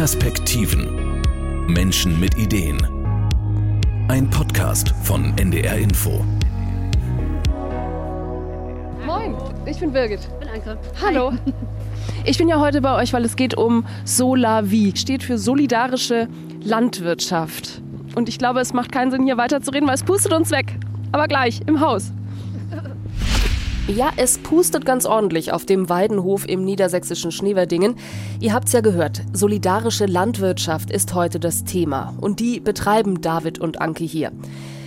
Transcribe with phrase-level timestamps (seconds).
[0.00, 1.20] Perspektiven.
[1.66, 2.78] Menschen mit Ideen.
[4.08, 6.24] Ein Podcast von NDR Info.
[9.04, 9.36] Moin,
[9.66, 10.20] ich bin Birgit.
[10.20, 10.78] Ich bin Anke.
[11.02, 11.34] Hallo.
[12.24, 14.94] Ich bin ja heute bei euch, weil es geht um Solavi.
[14.96, 16.28] Steht für solidarische
[16.62, 17.82] Landwirtschaft.
[18.14, 20.76] Und ich glaube, es macht keinen Sinn, hier weiterzureden, weil es pustet uns weg.
[21.12, 22.10] Aber gleich, im Haus.
[23.96, 27.96] Ja, es pustet ganz ordentlich auf dem Weidenhof im niedersächsischen Schneverdingen.
[28.38, 32.14] Ihr habt's ja gehört, solidarische Landwirtschaft ist heute das Thema.
[32.20, 34.30] Und die betreiben David und Anke hier.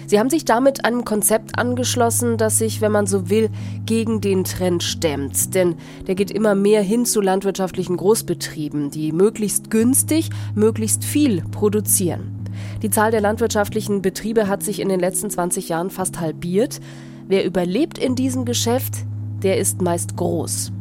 [0.08, 3.50] Sie haben sich damit einem Konzept angeschlossen, das sich, wenn man so will,
[3.86, 5.54] gegen den Trend stemmt.
[5.54, 5.76] Denn
[6.08, 12.40] der geht immer mehr hin zu landwirtschaftlichen Großbetrieben, die möglichst günstig, möglichst viel produzieren.
[12.82, 16.80] Die Zahl der landwirtschaftlichen Betriebe hat sich in den letzten 20 Jahren fast halbiert.
[17.28, 19.06] Wer überlebt in diesem Geschäft,
[19.44, 20.72] der ist meist groß.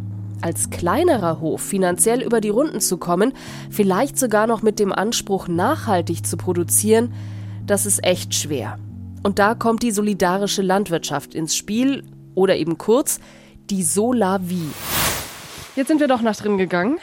[0.40, 3.32] Als kleinerer Hof finanziell über die Runden zu kommen,
[3.70, 7.12] vielleicht sogar noch mit dem Anspruch, nachhaltig zu produzieren,
[7.64, 8.78] das ist echt schwer.
[9.22, 12.02] Und da kommt die solidarische Landwirtschaft ins Spiel
[12.34, 13.20] oder eben kurz
[13.70, 14.70] die Solavie.
[15.76, 16.98] Jetzt sind wir doch nach drin gegangen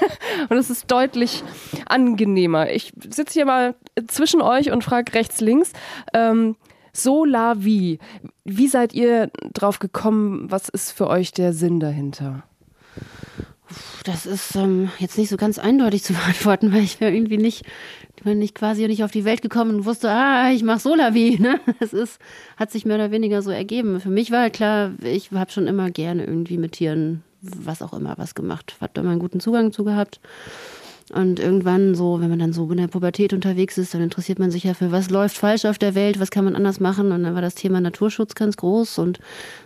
[0.48, 1.42] und es ist deutlich
[1.86, 2.70] angenehmer.
[2.70, 3.74] Ich sitze hier mal
[4.06, 5.72] zwischen euch und frage rechts, links.
[6.14, 6.56] Ähm,
[6.94, 7.98] Solavi,
[8.44, 10.50] wie seid ihr drauf gekommen?
[10.50, 12.44] Was ist für euch der Sinn dahinter?
[14.04, 17.64] Das ist ähm, jetzt nicht so ganz eindeutig zu beantworten, weil ich mir irgendwie nicht,
[18.22, 21.38] bin ich quasi nicht auf die Welt gekommen und wusste, ah, ich mache Solavi.
[21.44, 21.60] Ne?
[21.80, 22.20] Es ist,
[22.56, 24.00] hat sich mehr oder weniger so ergeben.
[24.00, 27.92] Für mich war halt klar, ich habe schon immer gerne irgendwie mit Tieren, was auch
[27.92, 28.76] immer, was gemacht.
[28.80, 30.20] Hat da mal einen guten Zugang zu gehabt.
[31.12, 34.50] Und irgendwann so, wenn man dann so in der Pubertät unterwegs ist, dann interessiert man
[34.50, 37.12] sich ja für, was läuft falsch auf der Welt, was kann man anders machen.
[37.12, 38.98] Und dann war das Thema Naturschutz ganz groß.
[38.98, 39.18] Und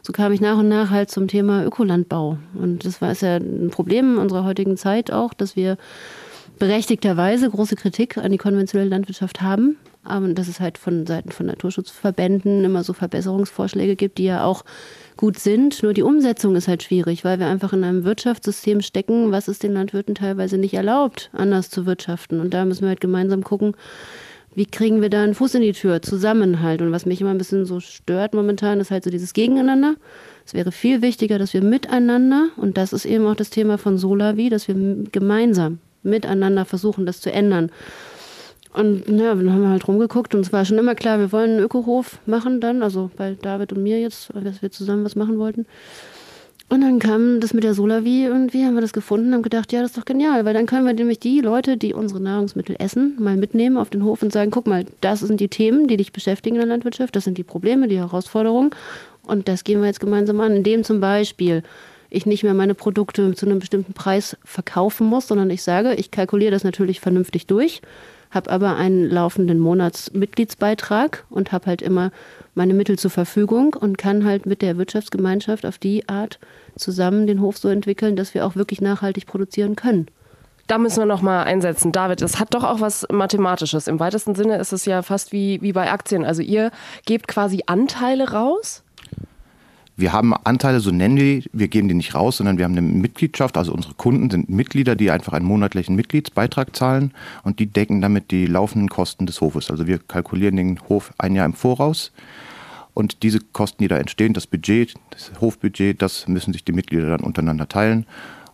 [0.02, 2.38] so kam ich nach und nach halt zum Thema Ökolandbau.
[2.54, 5.76] Und das war ist ja ein Problem unserer heutigen Zeit auch, dass wir
[6.58, 9.76] berechtigterweise große Kritik an die konventionelle Landwirtschaft haben.
[10.08, 14.64] Aber dass es halt von Seiten von Naturschutzverbänden immer so Verbesserungsvorschläge gibt, die ja auch
[15.16, 15.82] gut sind.
[15.82, 19.58] Nur die Umsetzung ist halt schwierig, weil wir einfach in einem Wirtschaftssystem stecken, was es
[19.58, 22.40] den Landwirten teilweise nicht erlaubt, anders zu wirtschaften.
[22.40, 23.74] Und da müssen wir halt gemeinsam gucken,
[24.54, 26.82] wie kriegen wir da einen Fuß in die Tür, Zusammenhalt.
[26.82, 29.94] Und was mich immer ein bisschen so stört momentan, ist halt so dieses Gegeneinander.
[30.44, 33.98] Es wäre viel wichtiger, dass wir miteinander, und das ist eben auch das Thema von
[33.98, 34.74] Solavi, dass wir
[35.12, 37.70] gemeinsam miteinander versuchen, das zu ändern.
[38.72, 41.52] Und ja, dann haben wir halt rumgeguckt und es war schon immer klar, wir wollen
[41.52, 45.38] einen Ökohof machen dann, also bei David und mir jetzt, dass wir zusammen was machen
[45.38, 45.66] wollten.
[46.70, 49.80] Und dann kam das mit der Solavi irgendwie, haben wir das gefunden, haben gedacht, ja,
[49.80, 53.16] das ist doch genial, weil dann können wir nämlich die Leute, die unsere Nahrungsmittel essen,
[53.18, 56.12] mal mitnehmen auf den Hof und sagen, guck mal, das sind die Themen, die dich
[56.12, 58.70] beschäftigen in der Landwirtschaft, das sind die Probleme, die Herausforderungen
[59.22, 61.62] und das gehen wir jetzt gemeinsam an, indem zum Beispiel
[62.10, 66.10] ich nicht mehr meine Produkte zu einem bestimmten Preis verkaufen muss, sondern ich sage, ich
[66.10, 67.80] kalkuliere das natürlich vernünftig durch
[68.30, 72.10] habe aber einen laufenden Monatsmitgliedsbeitrag und habe halt immer
[72.54, 76.38] meine Mittel zur Verfügung und kann halt mit der Wirtschaftsgemeinschaft auf die Art
[76.76, 80.08] zusammen den Hof so entwickeln, dass wir auch wirklich nachhaltig produzieren können.
[80.66, 81.92] Da müssen wir noch mal einsetzen.
[81.92, 83.88] David, es hat doch auch was Mathematisches.
[83.88, 86.26] Im weitesten Sinne ist es ja fast wie, wie bei Aktien.
[86.26, 86.70] Also ihr
[87.06, 88.82] gebt quasi Anteile raus
[89.98, 92.72] wir haben Anteile, so nennen wir die, wir geben die nicht raus, sondern wir haben
[92.72, 97.66] eine Mitgliedschaft, also unsere Kunden sind Mitglieder, die einfach einen monatlichen Mitgliedsbeitrag zahlen und die
[97.66, 99.72] decken damit die laufenden Kosten des Hofes.
[99.72, 102.12] Also wir kalkulieren den Hof ein Jahr im Voraus
[102.94, 107.10] und diese Kosten, die da entstehen, das Budget, das Hofbudget, das müssen sich die Mitglieder
[107.10, 108.06] dann untereinander teilen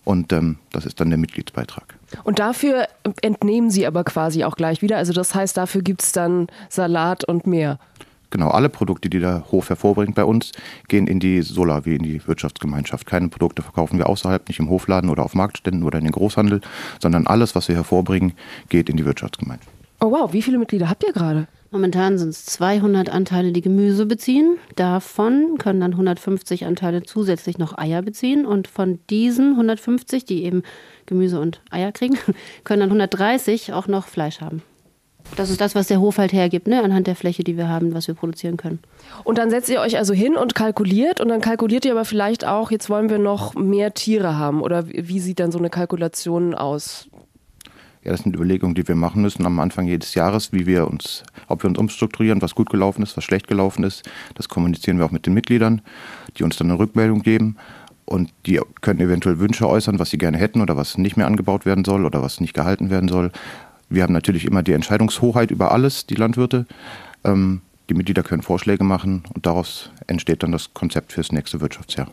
[0.05, 1.94] und ähm, das ist dann der Mitgliedsbeitrag.
[2.25, 2.88] Und dafür
[3.21, 4.97] entnehmen Sie aber quasi auch gleich wieder.
[4.97, 7.78] Also das heißt, dafür gibt es dann Salat und mehr.
[8.34, 10.50] Genau, alle Produkte, die der Hof hervorbringt bei uns,
[10.89, 13.06] gehen in die Solar, wie in die Wirtschaftsgemeinschaft.
[13.06, 16.61] Keine Produkte verkaufen wir außerhalb, nicht im Hofladen oder auf Marktständen oder in den Großhandel,
[17.00, 18.33] sondern alles, was wir hervorbringen,
[18.71, 19.71] geht in die Wirtschaftsgemeinschaft.
[20.00, 21.47] Oh wow, wie viele Mitglieder habt ihr gerade?
[21.71, 24.56] Momentan sind es 200 Anteile, die Gemüse beziehen.
[24.75, 28.47] Davon können dann 150 Anteile zusätzlich noch Eier beziehen.
[28.47, 30.65] Und von diesen 150, die eben
[31.06, 32.19] Gemüse und Eier kriegen,
[32.64, 34.62] können dann 130 auch noch Fleisch haben.
[35.36, 36.82] Das ist das, was der Hof halt hergibt, ne?
[36.82, 38.78] anhand der Fläche, die wir haben, was wir produzieren können.
[39.25, 42.46] Und dann setzt ihr euch also hin und kalkuliert und dann kalkuliert ihr aber vielleicht
[42.46, 46.54] auch, jetzt wollen wir noch mehr Tiere haben oder wie sieht dann so eine Kalkulation
[46.54, 47.08] aus?
[48.04, 51.22] Ja, das sind Überlegungen, die wir machen müssen am Anfang jedes Jahres, wie wir uns,
[51.48, 54.02] ob wir uns umstrukturieren, was gut gelaufen ist, was schlecht gelaufen ist.
[54.34, 55.81] Das kommunizieren wir auch mit den Mitgliedern,
[56.36, 57.56] die uns dann eine Rückmeldung geben.
[58.04, 61.64] Und die können eventuell Wünsche äußern, was sie gerne hätten oder was nicht mehr angebaut
[61.64, 63.32] werden soll oder was nicht gehalten werden soll.
[63.94, 66.67] Wir haben natürlich immer die Entscheidungshoheit über alles, die Landwirte.
[67.25, 72.08] Ähm, die Mitglieder können Vorschläge machen und daraus entsteht dann das Konzept fürs nächste Wirtschaftsjahr.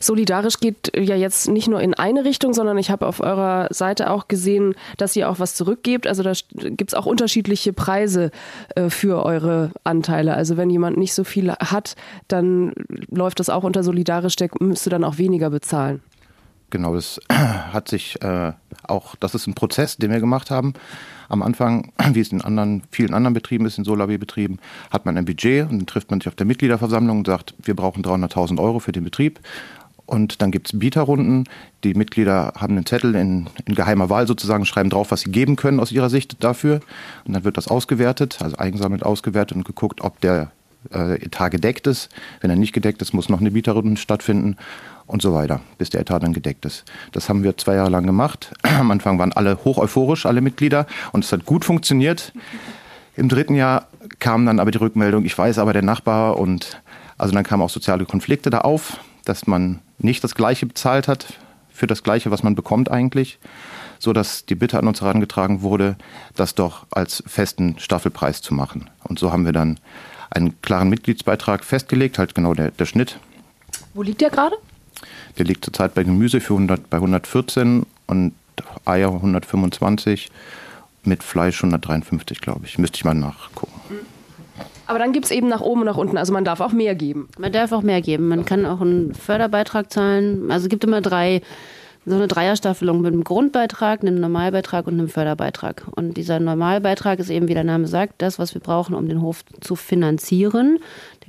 [0.00, 4.10] Solidarisch geht ja jetzt nicht nur in eine Richtung, sondern ich habe auf eurer Seite
[4.10, 6.06] auch gesehen, dass ihr auch was zurückgebt.
[6.06, 8.30] Also da gibt es auch unterschiedliche Preise
[8.76, 10.34] äh, für eure Anteile.
[10.34, 11.96] Also wenn jemand nicht so viel hat,
[12.28, 12.72] dann
[13.08, 16.00] läuft das auch unter Solidarisch, der müsste dann auch weniger bezahlen.
[16.74, 18.50] Genau, das hat sich äh,
[18.82, 20.72] auch, das ist ein Prozess, den wir gemacht haben.
[21.28, 24.58] Am Anfang, wie es in anderen, vielen anderen Betrieben ist, in Solawi-Betrieben,
[24.90, 27.76] hat man ein Budget und dann trifft man sich auf der Mitgliederversammlung und sagt, wir
[27.76, 29.38] brauchen 300.000 Euro für den Betrieb.
[30.04, 31.44] Und dann gibt es Bieterrunden.
[31.84, 35.54] Die Mitglieder haben einen Zettel in, in, geheimer Wahl sozusagen, schreiben drauf, was sie geben
[35.54, 36.80] können aus ihrer Sicht dafür.
[37.24, 40.50] Und dann wird das ausgewertet, also eigensammelt ausgewertet und geguckt, ob der
[40.92, 42.08] äh, Etat gedeckt ist.
[42.40, 44.56] Wenn er nicht gedeckt ist, muss noch eine Bieterrunde stattfinden
[45.06, 46.84] und so weiter, bis der Etat dann gedeckt ist.
[47.12, 48.52] Das haben wir zwei Jahre lang gemacht.
[48.62, 52.32] Am Anfang waren alle hoch euphorisch, alle Mitglieder, und es hat gut funktioniert.
[53.16, 53.86] Im dritten Jahr
[54.18, 56.80] kam dann aber die Rückmeldung, ich weiß aber der Nachbar und
[57.16, 61.34] also dann kamen auch soziale Konflikte da auf, dass man nicht das Gleiche bezahlt hat
[61.70, 63.38] für das Gleiche, was man bekommt eigentlich,
[63.98, 65.96] so dass die Bitte an uns herangetragen wurde,
[66.34, 68.90] das doch als festen Staffelpreis zu machen.
[69.04, 69.78] Und so haben wir dann
[70.30, 73.18] einen klaren Mitgliedsbeitrag festgelegt, halt genau der, der Schnitt.
[73.92, 74.56] Wo liegt der gerade?
[75.38, 78.32] Der liegt zurzeit bei Gemüse für 100, bei 114 und
[78.84, 80.30] Eier 125,
[81.04, 82.78] mit Fleisch 153, glaube ich.
[82.78, 83.72] Müsste ich mal nachgucken.
[84.86, 86.18] Aber dann gibt es eben nach oben und nach unten.
[86.18, 87.28] Also man darf auch mehr geben.
[87.38, 88.28] Man darf auch mehr geben.
[88.28, 90.50] Man kann auch einen Förderbeitrag zahlen.
[90.50, 91.40] Also es gibt immer drei
[92.06, 95.86] so eine Dreierstaffelung mit einem Grundbeitrag, einem Normalbeitrag und einem Förderbeitrag.
[95.92, 99.22] Und dieser Normalbeitrag ist eben, wie der Name sagt, das, was wir brauchen, um den
[99.22, 100.80] Hof zu finanzieren.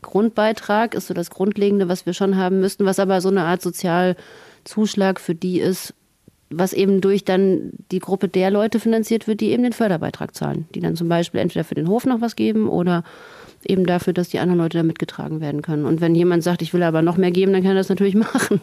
[0.05, 3.61] Grundbeitrag ist so das Grundlegende, was wir schon haben müssten, was aber so eine Art
[3.61, 5.93] Sozialzuschlag für die ist,
[6.49, 10.67] was eben durch dann die Gruppe der Leute finanziert wird, die eben den Förderbeitrag zahlen,
[10.73, 13.03] die dann zum Beispiel entweder für den Hof noch was geben oder
[13.69, 15.85] eben dafür, dass die anderen Leute da mitgetragen werden können.
[15.85, 18.15] Und wenn jemand sagt, ich will aber noch mehr geben, dann kann er das natürlich
[18.15, 18.61] machen.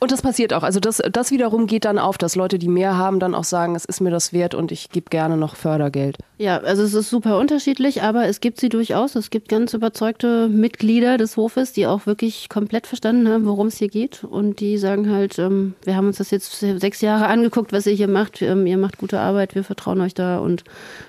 [0.00, 0.62] Und das passiert auch.
[0.62, 3.74] Also das, das wiederum geht dann auf, dass Leute, die mehr haben, dann auch sagen,
[3.74, 6.18] es ist mir das wert und ich gebe gerne noch Fördergeld.
[6.38, 9.14] Ja, also es ist super unterschiedlich, aber es gibt sie durchaus.
[9.14, 13.76] Es gibt ganz überzeugte Mitglieder des Hofes, die auch wirklich komplett verstanden haben, worum es
[13.76, 14.24] hier geht.
[14.24, 17.94] Und die sagen halt, ähm, wir haben uns das jetzt sechs Jahre angeguckt, was ihr
[17.94, 18.42] hier macht.
[18.42, 20.64] Ähm, ihr macht gute Arbeit, wir vertrauen euch da und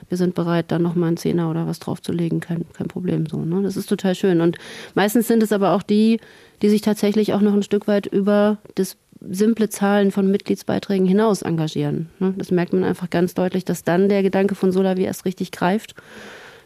[0.09, 2.39] wir sind bereit, da nochmal einen Zehner oder was draufzulegen.
[2.39, 3.43] Kein, kein Problem so.
[3.43, 3.61] Ne?
[3.63, 4.39] Das ist total schön.
[4.39, 4.57] Und
[4.93, 6.19] meistens sind es aber auch die,
[6.61, 11.41] die sich tatsächlich auch noch ein Stück weit über das simple Zahlen von Mitgliedsbeiträgen hinaus
[11.41, 12.09] engagieren.
[12.19, 12.33] Ne?
[12.37, 15.95] Das merkt man einfach ganz deutlich, dass dann der Gedanke von Solavi erst richtig greift,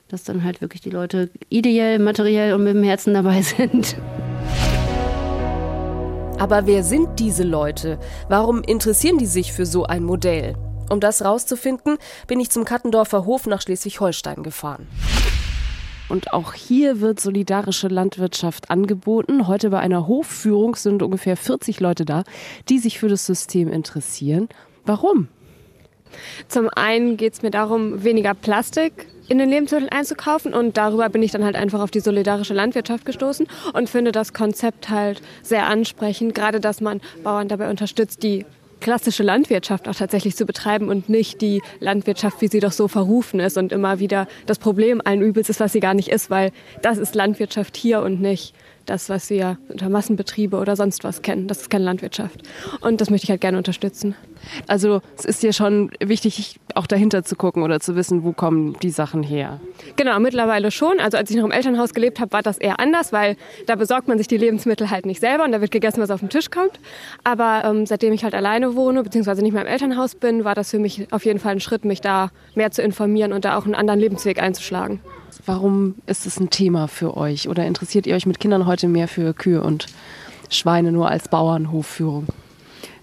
[0.09, 3.95] dass dann halt wirklich die Leute ideell, materiell und mit dem Herzen dabei sind.
[6.39, 7.99] Aber wer sind diese Leute?
[8.27, 10.55] Warum interessieren die sich für so ein Modell?
[10.89, 11.97] Um das rauszufinden,
[12.27, 14.87] bin ich zum Kattendorfer Hof nach Schleswig-Holstein gefahren.
[16.09, 19.47] Und auch hier wird solidarische Landwirtschaft angeboten.
[19.47, 22.23] Heute bei einer Hofführung sind ungefähr 40 Leute da,
[22.69, 24.47] die sich für das System interessieren.
[24.85, 25.27] Warum?
[26.47, 31.21] Zum einen geht es mir darum, weniger Plastik in den Lebensmitteln einzukaufen und darüber bin
[31.21, 35.67] ich dann halt einfach auf die solidarische Landwirtschaft gestoßen und finde das Konzept halt sehr
[35.67, 38.45] ansprechend, gerade dass man Bauern dabei unterstützt, die
[38.79, 43.39] klassische Landwirtschaft auch tatsächlich zu betreiben und nicht die Landwirtschaft, wie sie doch so verrufen
[43.39, 46.51] ist und immer wieder das Problem allen Übels ist, was sie gar nicht ist, weil
[46.81, 48.53] das ist Landwirtschaft hier und nicht
[48.87, 51.47] das, was wir unter Massenbetriebe oder sonst was kennen.
[51.47, 52.41] Das ist keine Landwirtschaft.
[52.81, 54.15] Und das möchte ich halt gerne unterstützen.
[54.67, 58.77] Also es ist dir schon wichtig, auch dahinter zu gucken oder zu wissen, wo kommen
[58.81, 59.59] die Sachen her.
[59.95, 60.99] Genau, mittlerweile schon.
[60.99, 63.35] Also als ich noch im Elternhaus gelebt habe, war das eher anders, weil
[63.65, 66.19] da besorgt man sich die Lebensmittel halt nicht selber und da wird gegessen, was auf
[66.19, 66.79] den Tisch kommt.
[67.23, 70.71] Aber ähm, seitdem ich halt alleine wohne, beziehungsweise nicht mehr im Elternhaus bin, war das
[70.71, 73.65] für mich auf jeden Fall ein Schritt, mich da mehr zu informieren und da auch
[73.65, 75.01] einen anderen Lebensweg einzuschlagen.
[75.45, 77.49] Warum ist es ein Thema für euch?
[77.49, 79.87] Oder interessiert ihr euch mit Kindern heute mehr für Kühe und
[80.49, 82.27] Schweine nur als Bauernhofführung?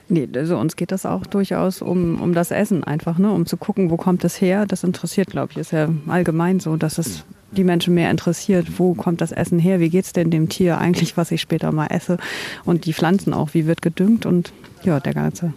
[0.09, 3.33] Nee, also uns geht das auch durchaus um, um das Essen einfach, ne?
[3.33, 4.67] um zu gucken, wo kommt es her.
[4.67, 8.95] Das interessiert, glaube ich, ist ja allgemein so, dass es die Menschen mehr interessiert, wo
[8.95, 11.87] kommt das Essen her, wie geht es denn dem Tier eigentlich, was ich später mal
[11.87, 12.19] esse
[12.65, 15.55] und die Pflanzen auch, wie wird gedüngt und ja, der ganze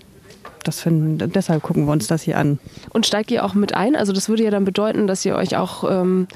[0.64, 2.60] das finden, deshalb gucken wir uns das hier an.
[2.92, 3.96] Und steigt ihr auch mit ein?
[3.96, 6.28] Also das würde ja dann bedeuten, dass ihr euch auch ähm,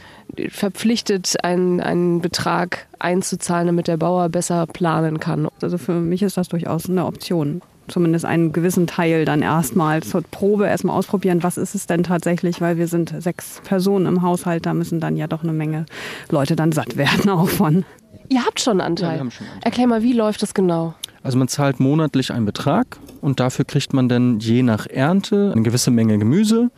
[0.50, 5.48] verpflichtet, einen, einen Betrag einzuzahlen, damit der Bauer besser planen kann.
[5.62, 10.22] Also für mich ist das durchaus eine Option zumindest einen gewissen Teil dann erstmal zur
[10.24, 14.66] Probe erstmal ausprobieren, was ist es denn tatsächlich, weil wir sind sechs Personen im Haushalt,
[14.66, 15.86] da müssen dann ja doch eine Menge
[16.30, 17.86] Leute dann satt werden auch von.
[18.30, 19.18] Ihr habt schon einen Anteil.
[19.18, 19.66] Ja, schon einen Anteil.
[19.66, 20.94] Erklär mal, wie läuft das genau?
[21.24, 25.62] Also man zahlt monatlich einen Betrag und dafür kriegt man dann je nach Ernte eine
[25.62, 26.72] gewisse Menge Gemüse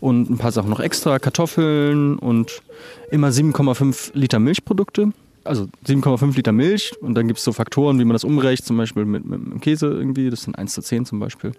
[0.00, 2.62] und ein paar Sachen noch extra, Kartoffeln und
[3.10, 5.12] immer 7,5 Liter Milchprodukte.
[5.44, 8.76] also 7,5 Liter Milch und dann gibt es so Faktoren, wie man das umrechnet, zum
[8.76, 11.52] Beispiel mit, mit, mit Käse irgendwie, das sind 1 zu 10 zum Beispiel.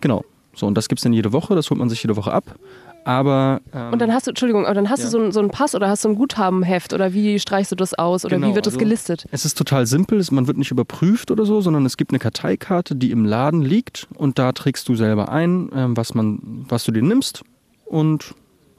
[0.00, 0.24] Genau.
[0.54, 2.56] So, und das gibt es dann jede Woche, das holt man sich jede Woche ab.
[3.04, 3.60] Aber.
[3.72, 5.06] Ähm, Und dann hast du, Entschuldigung, aber dann hast Ja.
[5.06, 7.76] du so, ein- so einen Pass oder hast du ein Guthabenheft oder wie streichst du
[7.76, 9.26] das aus oder Genau, wie wird das also- gelistet?
[9.30, 12.94] Es ist total simpel, man wird nicht überprüft oder so, sondern es gibt eine Karteikarte,
[12.96, 16.92] die im Laden liegt und da trägst du selber ein, ähm, was, man, was du
[16.92, 17.42] dir nimmst
[17.86, 18.34] und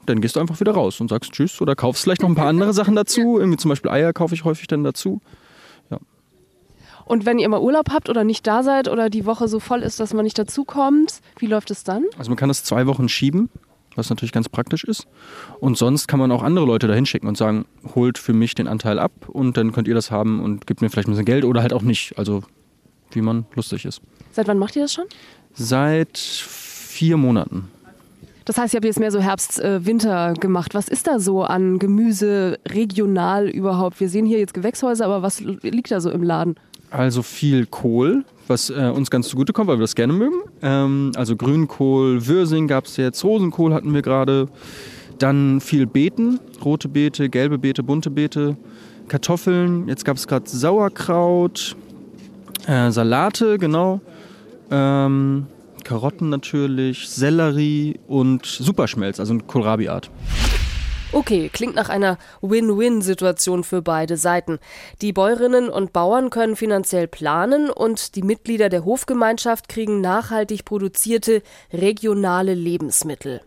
[0.06, 2.46] dann gehst du einfach wieder raus und sagst Tschüss oder kaufst vielleicht noch ein paar
[2.48, 3.38] andere Sachen dazu.
[3.38, 5.20] Irgendwie zum Beispiel Eier kaufe ich häufig dann dazu.
[7.06, 9.82] Und wenn ihr mal Urlaub habt oder nicht da seid oder die Woche so voll
[9.82, 12.04] ist, dass man nicht dazukommt, wie läuft es dann?
[12.16, 13.48] Also man kann das zwei Wochen schieben,
[13.96, 15.06] was natürlich ganz praktisch ist.
[15.58, 18.68] Und sonst kann man auch andere Leute dahin schicken und sagen, holt für mich den
[18.68, 21.44] Anteil ab und dann könnt ihr das haben und gebt mir vielleicht ein bisschen Geld
[21.44, 22.16] oder halt auch nicht.
[22.18, 22.42] Also
[23.12, 24.00] wie man lustig ist.
[24.32, 25.06] Seit wann macht ihr das schon?
[25.54, 27.68] Seit vier Monaten.
[28.44, 30.74] Das heißt, ihr habt jetzt mehr so Herbst, äh, Winter gemacht.
[30.74, 34.00] Was ist da so an Gemüse regional überhaupt?
[34.00, 36.56] Wir sehen hier jetzt Gewächshäuser, aber was liegt da so im Laden?
[36.90, 40.42] Also viel Kohl, was äh, uns ganz zugutekommt, weil wir das gerne mögen.
[40.60, 44.48] Ähm, also Grünkohl, Würsing gab es jetzt, Rosenkohl hatten wir gerade.
[45.18, 48.56] Dann viel Beeten, rote Beete, gelbe Beete, bunte Beete,
[49.08, 49.86] Kartoffeln.
[49.86, 51.76] Jetzt gab es gerade Sauerkraut,
[52.66, 54.00] äh, Salate, genau.
[54.70, 55.46] Ähm,
[55.84, 60.10] Karotten natürlich, Sellerie und Superschmelz, also eine Kohlrabi-Art.
[61.12, 64.60] Okay, klingt nach einer Win-Win-Situation für beide Seiten.
[65.02, 71.42] Die Bäuerinnen und Bauern können finanziell planen und die Mitglieder der Hofgemeinschaft kriegen nachhaltig produzierte
[71.72, 73.40] regionale Lebensmittel.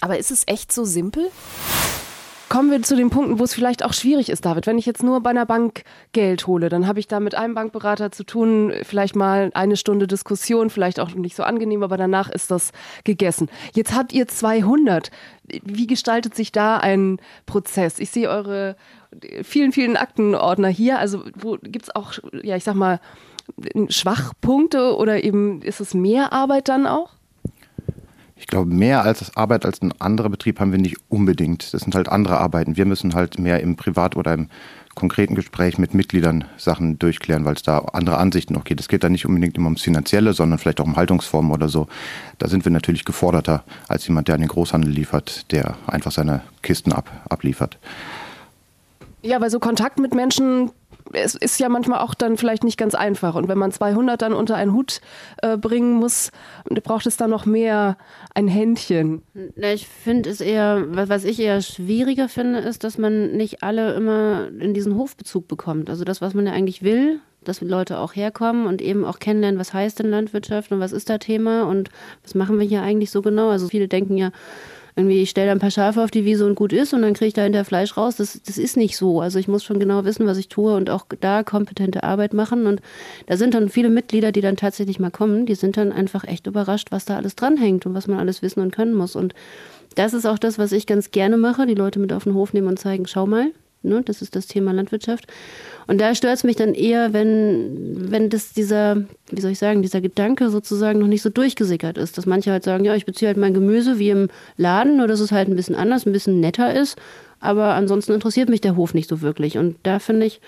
[0.00, 1.28] Aber ist es echt so simpel?
[2.48, 4.66] Kommen wir zu den Punkten, wo es vielleicht auch schwierig ist, David.
[4.66, 7.54] Wenn ich jetzt nur bei einer Bank Geld hole, dann habe ich da mit einem
[7.54, 12.30] Bankberater zu tun, vielleicht mal eine Stunde Diskussion, vielleicht auch nicht so angenehm, aber danach
[12.30, 12.72] ist das
[13.04, 13.50] gegessen.
[13.74, 15.10] Jetzt habt ihr 200.
[15.62, 17.98] Wie gestaltet sich da ein Prozess?
[17.98, 18.76] Ich sehe eure
[19.42, 20.98] vielen, vielen Aktenordner hier.
[20.98, 21.24] Also
[21.62, 22.98] gibt es auch, ja, ich sag mal,
[23.88, 27.17] Schwachpunkte oder eben ist es mehr Arbeit dann auch?
[28.38, 31.74] Ich glaube, mehr als Arbeit als ein anderer Betrieb haben wir nicht unbedingt.
[31.74, 32.76] Das sind halt andere Arbeiten.
[32.76, 34.48] Wir müssen halt mehr im Privat- oder im
[34.94, 38.80] konkreten Gespräch mit Mitgliedern Sachen durchklären, weil es da andere Ansichten noch geht.
[38.80, 41.86] Es geht da nicht unbedingt immer ums Finanzielle, sondern vielleicht auch um Haltungsformen oder so.
[42.38, 46.42] Da sind wir natürlich geforderter als jemand, der an den Großhandel liefert, der einfach seine
[46.62, 47.78] Kisten ab, abliefert.
[49.22, 50.70] Ja, weil so Kontakt mit Menschen
[51.12, 53.34] es ist ja manchmal auch dann vielleicht nicht ganz einfach.
[53.34, 55.00] Und wenn man 200 dann unter einen Hut
[55.42, 56.30] äh, bringen muss,
[56.84, 57.96] braucht es dann noch mehr
[58.34, 59.22] ein Händchen.
[59.56, 63.94] Na, ich finde es eher, was ich eher schwieriger finde, ist, dass man nicht alle
[63.94, 65.90] immer in diesen Hofbezug bekommt.
[65.90, 69.58] Also das, was man ja eigentlich will, dass Leute auch herkommen und eben auch kennenlernen,
[69.58, 71.88] was heißt denn Landwirtschaft und was ist da Thema und
[72.22, 73.48] was machen wir hier eigentlich so genau.
[73.48, 74.32] Also viele denken ja,
[74.98, 77.28] irgendwie, ich stelle ein paar Schafe auf die Wiese und gut ist und dann kriege
[77.28, 78.16] ich da hinter Fleisch raus.
[78.16, 79.20] Das, das ist nicht so.
[79.20, 82.66] Also ich muss schon genau wissen, was ich tue und auch da kompetente Arbeit machen.
[82.66, 82.82] Und
[83.26, 86.48] da sind dann viele Mitglieder, die dann tatsächlich mal kommen, die sind dann einfach echt
[86.48, 89.14] überrascht, was da alles dranhängt und was man alles wissen und können muss.
[89.14, 89.34] Und
[89.94, 92.52] das ist auch das, was ich ganz gerne mache, die Leute mit auf den Hof
[92.52, 93.52] nehmen und zeigen, schau mal,
[93.82, 95.28] ne, das ist das Thema Landwirtschaft.
[95.88, 99.80] Und da stört es mich dann eher, wenn, wenn das dieser, wie soll ich sagen,
[99.80, 102.18] dieser Gedanke sozusagen noch nicht so durchgesickert ist.
[102.18, 104.28] Dass manche halt sagen, ja, ich beziehe halt mein Gemüse wie im
[104.58, 106.98] Laden, nur dass es halt ein bisschen anders, ein bisschen netter ist.
[107.40, 109.56] Aber ansonsten interessiert mich der Hof nicht so wirklich.
[109.56, 110.42] Und da finde ich,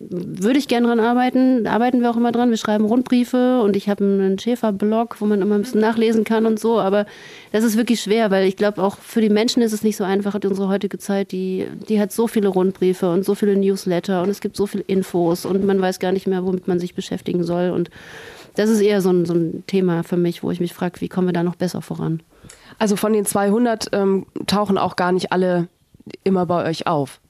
[0.00, 1.64] würde ich gerne dran arbeiten.
[1.64, 2.50] Da arbeiten wir auch immer dran.
[2.50, 6.46] Wir schreiben Rundbriefe und ich habe einen Schäferblog, wo man immer ein bisschen nachlesen kann
[6.46, 6.78] und so.
[6.78, 7.06] Aber
[7.50, 10.04] das ist wirklich schwer, weil ich glaube, auch für die Menschen ist es nicht so
[10.04, 10.34] einfach.
[10.34, 14.40] Unsere heutige Zeit, die, die hat so viele Rundbriefe und so viele Newsletter und es
[14.40, 17.70] gibt so viele Infos und man weiß gar nicht mehr, womit man sich beschäftigen soll.
[17.70, 17.90] Und
[18.54, 21.08] das ist eher so ein, so ein Thema für mich, wo ich mich frage, wie
[21.08, 22.22] kommen wir da noch besser voran?
[22.78, 25.66] Also von den 200 ähm, tauchen auch gar nicht alle
[26.22, 27.20] immer bei euch auf.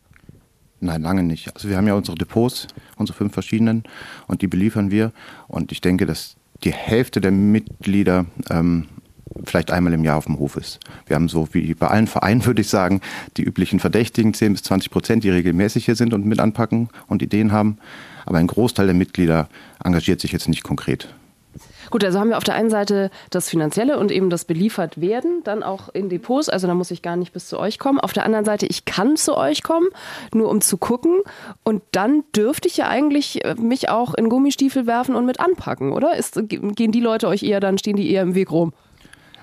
[0.80, 1.54] Nein, lange nicht.
[1.54, 3.82] Also wir haben ja unsere Depots, unsere fünf verschiedenen,
[4.28, 5.12] und die beliefern wir.
[5.48, 8.86] Und ich denke, dass die Hälfte der Mitglieder ähm,
[9.44, 10.80] vielleicht einmal im Jahr auf dem Hof ist.
[11.06, 13.00] Wir haben so wie bei allen Vereinen, würde ich sagen,
[13.36, 17.22] die üblichen Verdächtigen, 10 bis 20 Prozent, die regelmäßig hier sind und mit anpacken und
[17.22, 17.78] Ideen haben.
[18.24, 19.48] Aber ein Großteil der Mitglieder
[19.82, 21.08] engagiert sich jetzt nicht konkret.
[21.90, 25.42] Gut, also haben wir auf der einen Seite das Finanzielle und eben das beliefert werden,
[25.44, 27.98] dann auch in Depots, also da muss ich gar nicht bis zu euch kommen.
[28.00, 29.88] Auf der anderen Seite, ich kann zu euch kommen,
[30.34, 31.20] nur um zu gucken
[31.64, 35.92] und dann dürfte ich ja eigentlich äh, mich auch in Gummistiefel werfen und mit anpacken,
[35.92, 36.16] oder?
[36.16, 38.72] Ist, gehen die Leute euch eher, dann stehen die eher im Weg rum?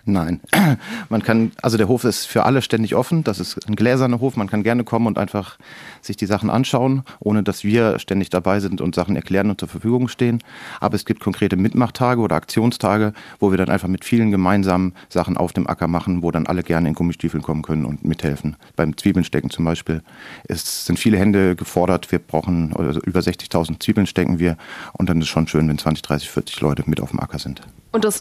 [0.08, 0.40] Nein,
[1.10, 3.24] man kann, also der Hof ist für alle ständig offen.
[3.24, 4.38] Das ist ein gläserner Hof.
[4.38, 5.58] Man kann gerne kommen und einfach
[6.02, 9.68] sich die Sachen anschauen, ohne dass wir ständig dabei sind und Sachen erklären und zur
[9.68, 10.44] Verfügung stehen.
[10.80, 15.38] Aber es gibt konkrete Mitmachtage oder Aktionstage, wo wir dann einfach mit vielen gemeinsamen Sachen
[15.38, 18.58] auf dem Acker machen, wo dann alle gerne in Gummistiefeln kommen können und mithelfen.
[18.76, 20.04] Beim Zwiebelnstecken zum Beispiel.
[20.48, 22.12] Es sind viele Hände gefordert.
[22.12, 24.56] Wir brauchen also über 60.000 Zwiebeln stecken wir.
[24.94, 27.40] Und dann ist es schon schön, wenn 20, 30, 40 Leute mit auf dem Acker
[27.40, 27.62] sind.
[27.96, 28.20] Und das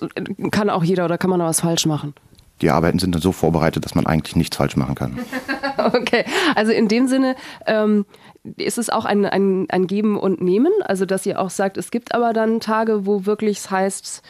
[0.52, 2.14] kann auch jeder oder kann man da was falsch machen?
[2.60, 5.18] Die Arbeiten sind dann so vorbereitet, dass man eigentlich nichts falsch machen kann.
[5.78, 7.34] okay, also in dem Sinne
[7.66, 8.06] ähm,
[8.56, 11.90] ist es auch ein, ein, ein Geben und Nehmen, also dass ihr auch sagt, es
[11.90, 14.22] gibt aber dann Tage, wo wirklich es heißt,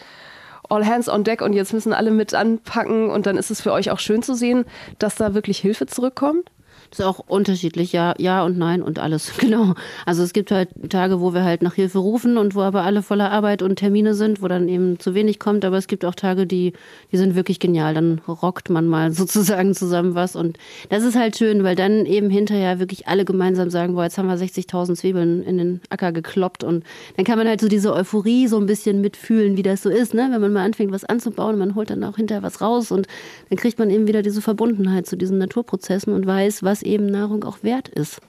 [0.71, 3.73] all hands on deck und jetzt müssen alle mit anpacken und dann ist es für
[3.73, 4.65] euch auch schön zu sehen,
[4.99, 6.51] dass da wirklich Hilfe zurückkommt?
[6.99, 9.33] Ist auch unterschiedlich, ja, ja und nein und alles.
[9.45, 9.75] Genau.
[10.07, 13.03] Also es gibt halt Tage, wo wir halt nach Hilfe rufen und wo aber alle
[13.03, 15.67] voller Arbeit und Termine sind, wo dann eben zu wenig kommt.
[15.67, 16.73] Aber es gibt auch Tage, die,
[17.13, 17.93] die sind wirklich genial.
[17.93, 20.35] Dann rockt man mal sozusagen zusammen was.
[20.35, 20.57] Und
[20.89, 24.29] das ist halt schön, weil dann eben hinterher wirklich alle gemeinsam sagen, boah, jetzt haben
[24.29, 26.65] wir 60.000 Zwiebeln in den Acker gekloppt.
[26.65, 26.85] Und
[27.17, 30.15] dann kann man halt so diese Euphorie so ein bisschen mitfühlen, wie das so ist,
[30.15, 30.29] ne?
[30.31, 33.07] Wenn man mal anfängt, was anzubauen, man holt dann auch hinterher was raus und
[33.51, 37.45] dann kriegt man eben wieder diese Verbundenheit zu diesen Naturprozessen und weiß, was eben Nahrung
[37.45, 38.21] auch wert ist.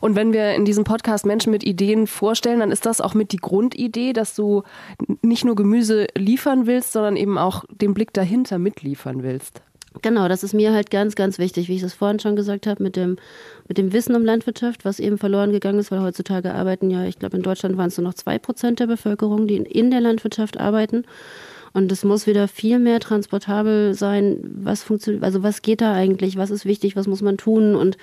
[0.00, 3.32] Und wenn wir in diesem Podcast Menschen mit Ideen vorstellen, dann ist das auch mit
[3.32, 4.62] die Grundidee, dass du
[5.20, 9.60] nicht nur Gemüse liefern willst, sondern eben auch den Blick dahinter mitliefern willst.
[10.00, 12.82] Genau, das ist mir halt ganz, ganz wichtig, wie ich das vorhin schon gesagt habe,
[12.82, 13.16] mit dem,
[13.68, 17.18] mit dem Wissen um Landwirtschaft, was eben verloren gegangen ist, weil heutzutage arbeiten ja, ich
[17.18, 20.58] glaube, in Deutschland waren es nur noch zwei Prozent der Bevölkerung, die in der Landwirtschaft
[20.58, 21.04] arbeiten.
[21.72, 24.38] Und es muss wieder viel mehr transportabel sein.
[24.42, 26.36] Was funktioniert, also was geht da eigentlich?
[26.36, 26.96] Was ist wichtig?
[26.96, 27.74] Was muss man tun?
[27.74, 27.96] Und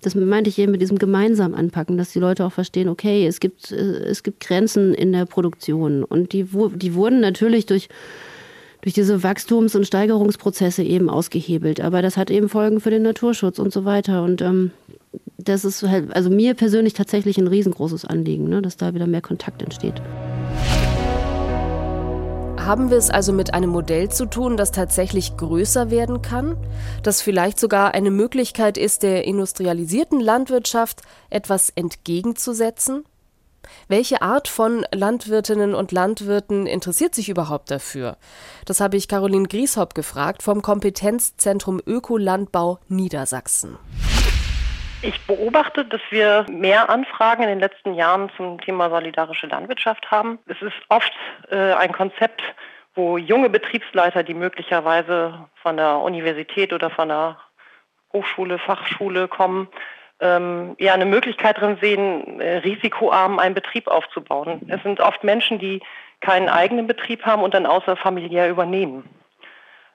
[0.00, 3.38] das meinte ich eben mit diesem gemeinsam anpacken, dass die Leute auch verstehen, okay, es
[3.38, 6.02] gibt, äh, es gibt Grenzen in der Produktion.
[6.02, 7.88] Und die, die wurden natürlich durch,
[8.80, 11.80] durch diese Wachstums- und Steigerungsprozesse eben ausgehebelt.
[11.80, 14.24] Aber das hat eben Folgen für den Naturschutz und so weiter.
[14.24, 14.72] Und ähm,
[15.38, 19.22] das ist halt, also mir persönlich tatsächlich ein riesengroßes Anliegen, ne, dass da wieder mehr
[19.22, 20.02] Kontakt entsteht.
[22.64, 26.56] Haben wir es also mit einem Modell zu tun, das tatsächlich größer werden kann?
[27.02, 33.04] Das vielleicht sogar eine Möglichkeit ist, der industrialisierten Landwirtschaft etwas entgegenzusetzen?
[33.88, 38.16] Welche Art von Landwirtinnen und Landwirten interessiert sich überhaupt dafür?
[38.64, 43.76] Das habe ich Caroline Grieshop gefragt vom Kompetenzzentrum Ökolandbau Niedersachsen.
[45.04, 50.38] Ich beobachte, dass wir mehr Anfragen in den letzten Jahren zum Thema solidarische Landwirtschaft haben.
[50.46, 51.12] Es ist oft
[51.50, 52.40] äh, ein Konzept,
[52.94, 57.36] wo junge Betriebsleiter, die möglicherweise von der Universität oder von der
[58.12, 59.66] Hochschule, Fachschule kommen,
[60.20, 64.60] ähm, ja eine Möglichkeit drin sehen, äh, risikoarm einen Betrieb aufzubauen.
[64.68, 65.80] Es sind oft Menschen, die
[66.20, 69.08] keinen eigenen Betrieb haben und dann außerfamiliär übernehmen.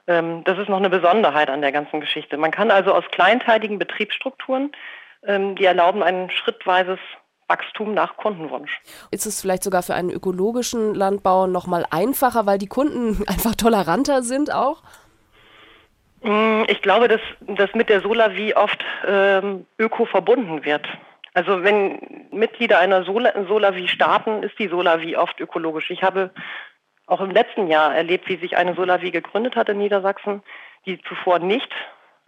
[0.08, 2.38] Ähm, das ist noch eine Besonderheit an der ganzen Geschichte.
[2.38, 4.72] Man kann also aus kleinteiligen Betriebsstrukturen,
[5.24, 7.00] ähm, die erlauben ein schrittweises
[7.48, 8.82] Wachstum nach Kundenwunsch.
[9.12, 13.56] Ist es vielleicht sogar für einen ökologischen Landbau noch mal einfacher, weil die Kunden einfach
[13.56, 14.82] toleranter sind auch?
[16.22, 20.86] Mm, ich glaube, dass, dass mit der Solavie oft ähm, öko verbunden wird.
[21.34, 22.00] Also wenn
[22.32, 25.92] Mitglieder einer Solavie starten, ist die Solavie oft ökologisch.
[25.92, 26.32] Ich habe
[27.08, 30.44] auch im letzten Jahr erlebt, wie sich eine Solavie gegründet hat in Niedersachsen,
[30.86, 31.72] die zuvor nicht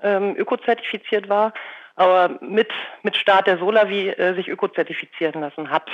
[0.02, 1.54] ähm, ökozertifiziert war,
[1.96, 2.72] aber mit,
[3.04, 5.90] mit Start der Solavie äh, sich ökozertifizieren lassen hat.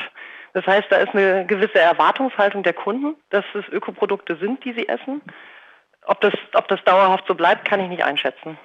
[0.54, 4.88] Das heißt, da ist eine gewisse Erwartungshaltung der Kunden, dass es Ökoprodukte sind, die sie
[4.88, 5.22] essen.
[6.06, 8.58] Ob das, ob das dauerhaft so bleibt, kann ich nicht einschätzen.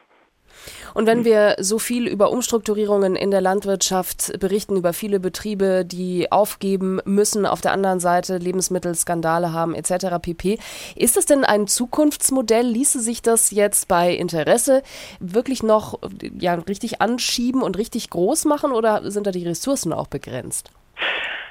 [0.95, 6.31] Und wenn wir so viel über Umstrukturierungen in der Landwirtschaft berichten, über viele Betriebe, die
[6.31, 10.19] aufgeben müssen, auf der anderen Seite Lebensmittelskandale haben etc.
[10.21, 10.59] pp.
[10.97, 12.67] Ist das denn ein Zukunftsmodell?
[12.67, 14.83] Ließe sich das jetzt bei Interesse
[15.21, 15.99] wirklich noch
[16.39, 20.71] ja, richtig anschieben und richtig groß machen oder sind da die Ressourcen auch begrenzt?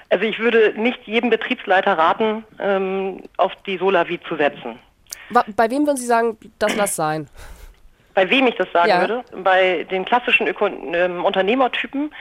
[0.10, 4.80] Also ich würde nicht jedem Betriebsleiter raten, ähm, auf die Solavie zu setzen.
[5.56, 7.30] Bei wem würden Sie sagen, das lass sein?
[8.20, 9.00] Bei wem ich das sagen ja.
[9.00, 9.24] würde.
[9.44, 12.14] Bei den klassischen Öko ähm, Unternehmertypen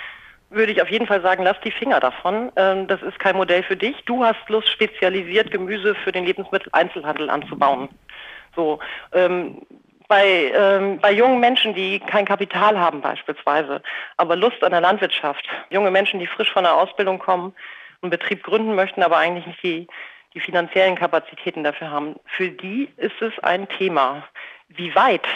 [0.50, 2.52] würde ich auf jeden Fall sagen, lass die Finger davon.
[2.54, 3.96] Ähm, das ist kein Modell für dich.
[4.06, 7.88] Du hast Lust, spezialisiert Gemüse für den Lebensmitteleinzelhandel anzubauen.
[8.54, 8.78] So,
[9.12, 9.61] ähm,
[10.06, 13.82] bei, ähm, bei jungen Menschen, die kein Kapital haben beispielsweise,
[14.16, 17.54] aber Lust an der Landwirtschaft, junge Menschen, die frisch von der Ausbildung kommen,
[18.02, 19.87] einen Betrieb gründen möchten, aber eigentlich nicht die,
[20.32, 24.22] die finanziellen Kapazitäten dafür haben, für die ist es ein Thema.
[24.68, 25.26] Wie weit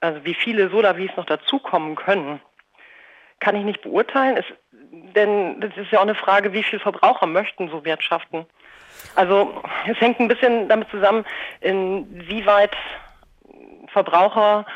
[0.00, 2.40] also wie viele Solavis noch dazukommen können,
[3.40, 4.36] kann ich nicht beurteilen.
[4.36, 4.44] Es,
[5.14, 8.46] denn das ist ja auch eine Frage, wie viele Verbraucher möchten so wirtschaften.
[9.16, 11.24] Also es hängt ein bisschen damit zusammen,
[11.60, 12.76] inwieweit
[13.88, 14.66] Verbraucher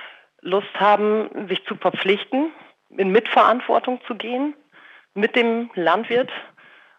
[0.41, 2.53] Lust haben, sich zu verpflichten,
[2.97, 4.55] in Mitverantwortung zu gehen
[5.15, 6.31] mit dem Landwirt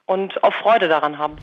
[0.06, 1.38] und auch Freude daran haben.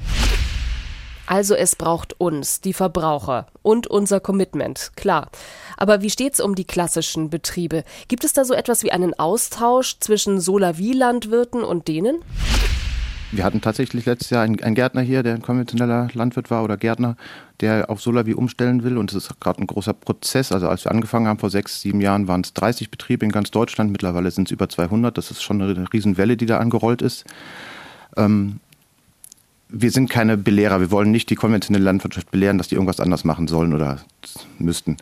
[1.27, 5.31] Also es braucht uns, die Verbraucher und unser Commitment, klar.
[5.77, 7.85] Aber wie steht's um die klassischen Betriebe?
[8.09, 12.23] Gibt es da so etwas wie einen Austausch zwischen Solavie-Landwirten und denen?
[13.33, 17.17] Wir hatten tatsächlich letztes Jahr einen, Gärtner hier, der ein konventioneller Landwirt war oder Gärtner,
[17.61, 18.97] der auf Solavie umstellen will.
[18.97, 20.53] Und es ist gerade ein großer Prozess.
[20.53, 23.51] Also als wir angefangen haben vor sechs, sieben Jahren, waren es 30 Betriebe in ganz
[23.51, 23.91] Deutschland.
[23.91, 25.19] Mittlerweile sind es über 200.
[25.19, 27.25] Das ist schon eine Riesenwelle, die da angerollt ist.
[28.17, 28.61] Ähm,
[29.75, 30.81] wir sind keine Belehrer.
[30.81, 33.99] Wir wollen nicht die konventionelle Landwirtschaft belehren, dass die irgendwas anders machen sollen oder
[34.59, 34.97] müssten,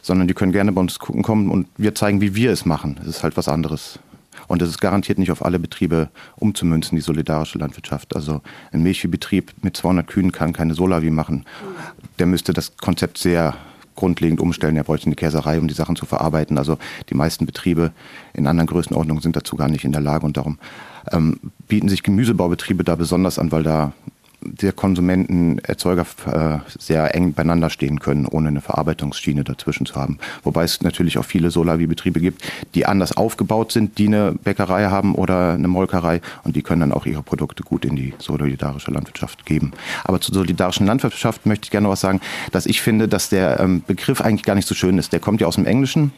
[0.00, 2.98] sondern die können gerne bei uns gucken kommen und wir zeigen, wie wir es machen.
[3.02, 3.98] Es ist halt was anderes.
[4.48, 8.14] Und es ist garantiert nicht auf alle Betriebe umzumünzen, die solidarische Landwirtschaft.
[8.14, 11.44] Also ein Milchviehbetrieb mit 200 Kühen kann keine Solavi machen.
[12.18, 13.54] Der müsste das Konzept sehr
[13.94, 14.76] grundlegend umstellen.
[14.76, 16.58] Er bräuchte eine Käserei, um die Sachen zu verarbeiten.
[16.58, 17.92] Also die meisten Betriebe
[18.34, 20.58] in anderen Größenordnungen sind dazu gar nicht in der Lage und darum
[21.10, 23.92] ähm, bieten sich Gemüsebaubetriebe da besonders an, weil da
[24.44, 30.18] der Konsumenten, Erzeuger äh, sehr eng beieinander stehen können, ohne eine Verarbeitungsschiene dazwischen zu haben.
[30.42, 32.42] Wobei es natürlich auch viele Solavi-Betriebe gibt,
[32.74, 36.92] die anders aufgebaut sind, die eine Bäckerei haben oder eine Molkerei und die können dann
[36.92, 39.72] auch ihre Produkte gut in die solidarische Landwirtschaft geben.
[40.04, 43.60] Aber zur solidarischen Landwirtschaft möchte ich gerne noch was sagen, dass ich finde, dass der
[43.60, 45.12] ähm, Begriff eigentlich gar nicht so schön ist.
[45.12, 46.12] Der kommt ja aus dem Englischen,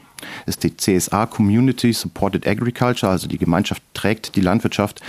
[0.46, 5.00] ist die CSA, Community Supported Agriculture, also die Gemeinschaft trägt die Landwirtschaft.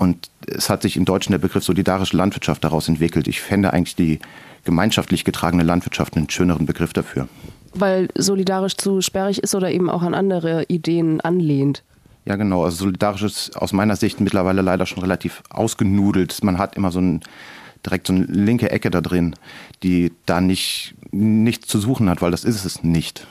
[0.00, 3.28] Und es hat sich im Deutschen der Begriff solidarische Landwirtschaft daraus entwickelt.
[3.28, 4.18] Ich fände eigentlich die
[4.64, 7.28] gemeinschaftlich getragene Landwirtschaft einen schöneren Begriff dafür.
[7.74, 11.82] Weil solidarisch zu sperrig ist oder eben auch an andere Ideen anlehnt.
[12.24, 12.64] Ja, genau.
[12.64, 16.42] Also solidarisch ist aus meiner Sicht mittlerweile leider schon relativ ausgenudelt.
[16.42, 17.20] Man hat immer so ein
[17.84, 19.36] direkt so eine linke Ecke da drin,
[19.82, 23.26] die da nicht nichts zu suchen hat, weil das ist es nicht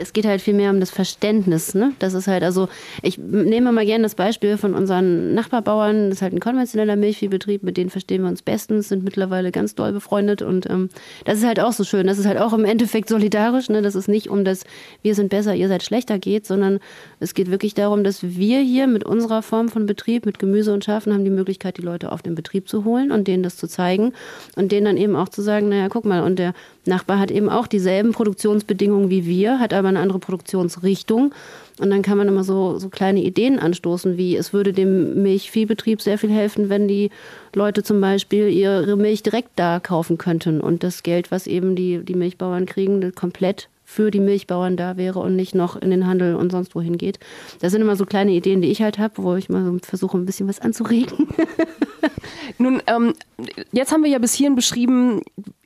[0.00, 1.74] es geht halt viel mehr um das Verständnis.
[1.74, 1.92] Ne?
[1.98, 2.68] Das ist halt, also
[3.02, 6.08] ich nehme mal gerne das Beispiel von unseren Nachbarbauern.
[6.08, 9.74] Das ist halt ein konventioneller Milchviehbetrieb, mit denen verstehen wir uns bestens, sind mittlerweile ganz
[9.74, 10.88] doll befreundet und ähm,
[11.24, 12.06] das ist halt auch so schön.
[12.06, 13.68] Das ist halt auch im Endeffekt solidarisch.
[13.68, 13.82] Ne?
[13.82, 14.64] Das ist nicht um das,
[15.02, 16.80] wir sind besser, ihr seid schlechter geht, sondern
[17.20, 20.84] es geht wirklich darum, dass wir hier mit unserer Form von Betrieb, mit Gemüse und
[20.84, 23.66] Schafen, haben die Möglichkeit, die Leute auf den Betrieb zu holen und denen das zu
[23.66, 24.12] zeigen
[24.56, 26.54] und denen dann eben auch zu sagen, naja, guck mal, und der
[26.86, 31.34] Nachbar hat eben auch dieselben Produktionsbedingungen wie wir, hat aber eine andere Produktionsrichtung.
[31.78, 36.00] Und dann kann man immer so, so kleine Ideen anstoßen, wie es würde dem Milchviehbetrieb
[36.00, 37.10] sehr viel helfen, wenn die
[37.54, 42.04] Leute zum Beispiel ihre Milch direkt da kaufen könnten und das Geld, was eben die,
[42.04, 46.36] die Milchbauern kriegen, komplett für die Milchbauern da wäre und nicht noch in den Handel
[46.36, 47.18] und sonst wohin geht.
[47.60, 50.16] Das sind immer so kleine Ideen, die ich halt habe, wo ich mal so versuche,
[50.16, 51.26] ein bisschen was anzuregen.
[52.58, 53.14] Nun, ähm,
[53.72, 55.22] jetzt haben wir ja bis hierhin beschrieben,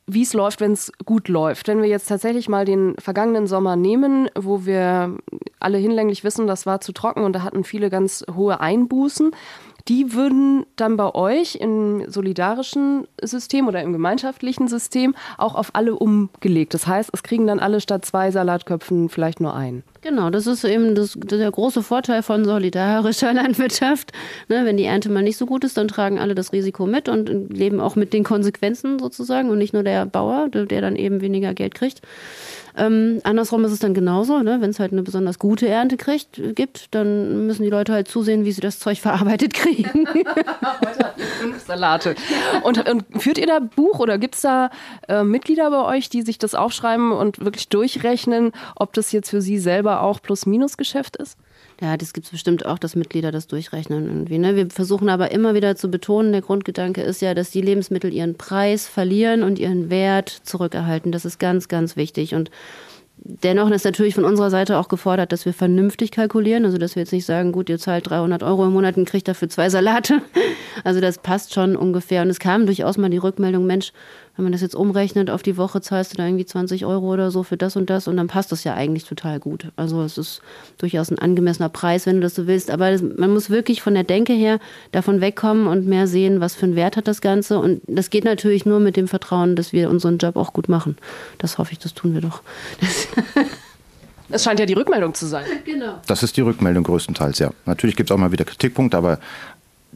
[0.07, 1.69] wie es läuft, wenn es gut läuft.
[1.69, 5.17] Wenn wir jetzt tatsächlich mal den vergangenen Sommer nehmen, wo wir
[5.61, 9.31] alle hinlänglich wissen, das war zu trocken und da hatten viele ganz hohe Einbußen,
[9.89, 15.95] die würden dann bei euch im solidarischen System oder im gemeinschaftlichen System auch auf alle
[15.95, 16.75] umgelegt.
[16.75, 19.85] Das heißt, es kriegen dann alle statt zwei Salatköpfen vielleicht nur einen.
[20.05, 24.13] Genau, das ist eben das, der große Vorteil von solidarischer Landwirtschaft.
[24.49, 27.09] Ne, wenn die Ernte mal nicht so gut ist, dann tragen alle das Risiko mit
[27.09, 31.23] und leben auch mit den Konsequenzen sozusagen und nicht nur der Bauer, der dann eben
[31.23, 32.03] weniger Geld kriegt.
[32.77, 34.61] Ähm, andersrum ist es dann genauso, ne?
[34.61, 38.45] wenn es halt eine besonders gute Ernte kriegt, gibt, dann müssen die Leute halt zusehen,
[38.45, 40.09] wie sie das Zeug verarbeitet kriegen.
[40.09, 42.17] Heute fünf Salate.
[42.63, 44.71] Und, und, führt ihr da Buch oder gibt es da
[45.09, 49.41] äh, Mitglieder bei euch, die sich das aufschreiben und wirklich durchrechnen, ob das jetzt für
[49.41, 51.39] sie selber auch Plus-Minus-Geschäft ist?
[51.81, 54.39] Ja, das gibt es bestimmt auch, dass Mitglieder das durchrechnen irgendwie.
[54.39, 54.55] Ne?
[54.55, 58.37] Wir versuchen aber immer wieder zu betonen, der Grundgedanke ist ja, dass die Lebensmittel ihren
[58.37, 61.11] Preis verlieren und ihren Wert zurückerhalten.
[61.11, 62.35] Das ist ganz, ganz wichtig.
[62.35, 62.51] Und
[63.17, 66.65] Dennoch ist natürlich von unserer Seite auch gefordert, dass wir vernünftig kalkulieren.
[66.65, 69.29] Also, dass wir jetzt nicht sagen, gut, ihr zahlt 300 Euro im Monat und kriegt
[69.29, 70.21] dafür zwei Salate.
[70.83, 72.21] Also, das passt schon ungefähr.
[72.23, 73.93] Und es kam durchaus mal die Rückmeldung, Mensch,
[74.37, 77.31] wenn man das jetzt umrechnet, auf die Woche zahlst du da irgendwie 20 Euro oder
[77.31, 79.67] so für das und das und dann passt das ja eigentlich total gut.
[79.77, 80.43] Also es ist
[80.79, 82.71] durchaus ein angemessener Preis, wenn du das so willst.
[82.71, 84.59] Aber das, man muss wirklich von der Denke her
[84.91, 87.61] davon wegkommen und mehr sehen, was für einen Wert hat das Ganze.
[87.61, 90.97] Und das geht natürlich nur mit dem Vertrauen, dass wir unseren Job auch gut machen.
[91.39, 92.43] Das hoffe ich, das tun wir doch.
[94.31, 95.45] Das scheint ja die Rückmeldung zu sein.
[95.65, 96.01] Genau.
[96.07, 97.51] Das ist die Rückmeldung größtenteils, ja.
[97.67, 99.21] Natürlich gibt es auch mal wieder Kritikpunkte, aber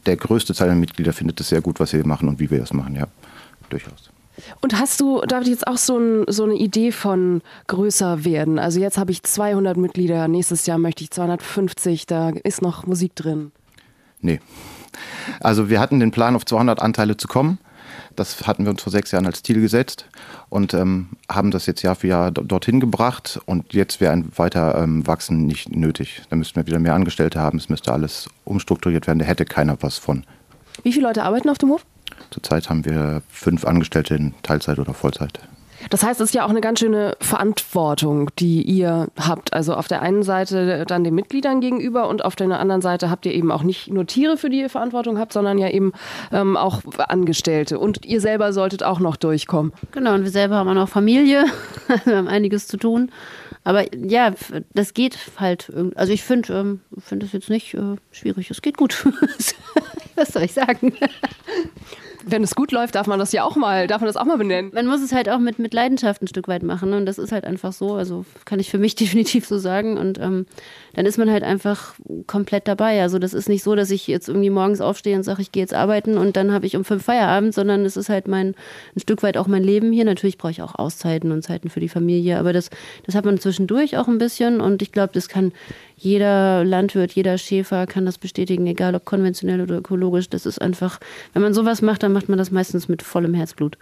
[0.05, 2.59] der größte Teil der Mitglieder findet es sehr gut, was wir machen und wie wir
[2.59, 3.07] das machen, ja.
[3.69, 4.11] Durchaus.
[4.61, 8.59] Und hast du, David, jetzt auch so, ein, so, eine Idee von größer werden?
[8.59, 13.15] Also jetzt habe ich 200 Mitglieder, nächstes Jahr möchte ich 250, da ist noch Musik
[13.15, 13.51] drin.
[14.21, 14.39] Nee.
[15.39, 17.59] Also wir hatten den Plan, auf 200 Anteile zu kommen.
[18.15, 20.05] Das hatten wir uns vor sechs Jahren als Ziel gesetzt
[20.49, 23.39] und ähm, haben das jetzt Jahr für Jahr dorthin gebracht.
[23.45, 26.23] Und jetzt wäre ein weiter ähm, Wachsen nicht nötig.
[26.29, 27.57] Da müssten wir wieder mehr Angestellte haben.
[27.57, 29.19] Es müsste alles umstrukturiert werden.
[29.19, 30.25] Da hätte keiner was von.
[30.83, 31.85] Wie viele Leute arbeiten auf dem Hof?
[32.31, 35.39] Zurzeit haben wir fünf Angestellte in Teilzeit oder Vollzeit.
[35.89, 39.53] Das heißt, es ist ja auch eine ganz schöne Verantwortung, die ihr habt.
[39.53, 43.25] Also auf der einen Seite dann den Mitgliedern gegenüber und auf der anderen Seite habt
[43.25, 45.93] ihr eben auch nicht nur Tiere, für die ihr Verantwortung habt, sondern ja eben
[46.31, 47.79] ähm, auch Angestellte.
[47.79, 49.71] Und ihr selber solltet auch noch durchkommen.
[49.91, 51.45] Genau, und wir selber haben auch noch Familie.
[52.05, 53.11] wir haben einiges zu tun.
[53.63, 54.33] Aber ja,
[54.73, 55.71] das geht halt.
[55.95, 58.49] Also ich finde ähm, find das jetzt nicht äh, schwierig.
[58.51, 59.05] Es geht gut.
[60.15, 60.93] Was soll ich sagen?
[62.31, 64.37] Wenn es gut läuft, darf man das ja auch mal, darf man das auch mal
[64.37, 64.71] benennen.
[64.73, 66.89] Man muss es halt auch mit, mit Leidenschaft ein Stück weit machen.
[66.89, 66.97] Ne?
[66.97, 67.95] Und das ist halt einfach so.
[67.95, 69.97] Also kann ich für mich definitiv so sagen.
[69.97, 70.45] Und ähm,
[70.99, 71.93] dann ist man halt einfach
[72.27, 73.01] komplett dabei.
[73.01, 75.63] Also das ist nicht so, dass ich jetzt irgendwie morgens aufstehe und sage, ich gehe
[75.63, 78.53] jetzt arbeiten und dann habe ich um fünf Feierabend, sondern es ist halt mein
[78.97, 80.03] ein Stück weit auch mein Leben hier.
[80.03, 82.69] Natürlich brauche ich auch Auszeiten und Zeiten für die Familie, aber das,
[83.05, 85.53] das hat man zwischendurch auch ein bisschen und ich glaube, das kann
[85.95, 90.29] jeder Landwirt, jeder Schäfer kann das bestätigen, egal ob konventionell oder ökologisch.
[90.29, 90.99] Das ist einfach,
[91.31, 93.77] wenn man sowas macht, dann macht man das meistens mit vollem Herzblut.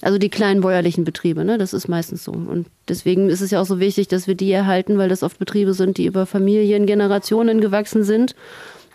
[0.00, 1.58] Also die kleinen bäuerlichen Betriebe, ne?
[1.58, 2.30] das ist meistens so.
[2.30, 5.38] Und deswegen ist es ja auch so wichtig, dass wir die erhalten, weil das oft
[5.38, 8.36] Betriebe sind, die über Familien, Generationen gewachsen sind.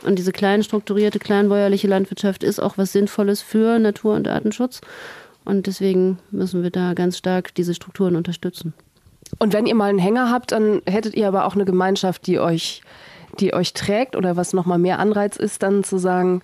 [0.03, 4.81] Und diese klein strukturierte, kleinbäuerliche Landwirtschaft ist auch was Sinnvolles für Natur- und Artenschutz.
[5.45, 8.73] Und deswegen müssen wir da ganz stark diese Strukturen unterstützen.
[9.39, 12.39] Und wenn ihr mal einen Hänger habt, dann hättet ihr aber auch eine Gemeinschaft, die
[12.39, 12.81] euch,
[13.39, 16.41] die euch trägt oder was nochmal mehr Anreiz ist, dann zu sagen,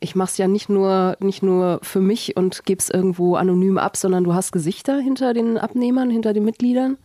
[0.00, 3.78] ich mache es ja nicht nur, nicht nur für mich und gebe es irgendwo anonym
[3.78, 6.96] ab, sondern du hast Gesichter hinter den Abnehmern, hinter den Mitgliedern?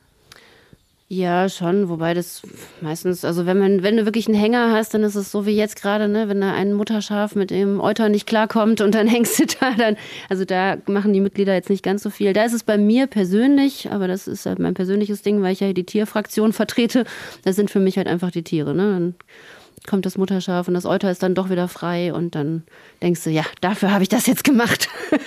[1.10, 2.42] Ja, schon, wobei das
[2.82, 5.56] meistens, also wenn man, wenn du wirklich einen Hänger hast, dann ist es so wie
[5.56, 9.38] jetzt gerade, ne, wenn da ein Mutterschaf mit dem Euter nicht klarkommt und dann hängst
[9.38, 9.96] du da dann,
[10.28, 12.34] also da machen die Mitglieder jetzt nicht ganz so viel.
[12.34, 15.60] Da ist es bei mir persönlich, aber das ist halt mein persönliches Ding, weil ich
[15.60, 17.06] ja die Tierfraktion vertrete,
[17.44, 18.94] das sind für mich halt einfach die Tiere, ne.
[18.94, 19.16] Dann
[19.88, 22.64] kommt das Mutterschaf und das Euter ist dann doch wieder frei und dann
[23.02, 24.88] denkst du, ja, dafür habe ich das jetzt gemacht.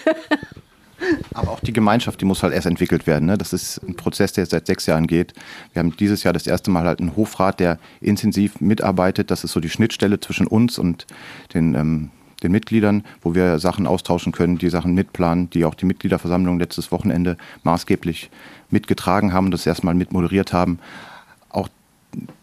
[1.34, 3.26] Aber auch die Gemeinschaft, die muss halt erst entwickelt werden.
[3.26, 3.36] Ne?
[3.36, 5.34] Das ist ein Prozess, der seit sechs Jahren geht.
[5.72, 9.30] Wir haben dieses Jahr das erste Mal halt einen Hofrat, der intensiv mitarbeitet.
[9.30, 11.06] Das ist so die Schnittstelle zwischen uns und
[11.52, 12.10] den, ähm,
[12.42, 16.90] den Mitgliedern, wo wir Sachen austauschen können, die Sachen mitplanen, die auch die Mitgliederversammlung letztes
[16.92, 18.30] Wochenende maßgeblich
[18.70, 20.78] mitgetragen haben das erstmal mitmoderiert haben.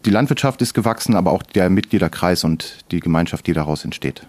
[0.04, 4.26] Die Landwirtschaft ist gewachsen, aber auch der Mitgliederkreis und die Gemeinschaft, die daraus entsteht.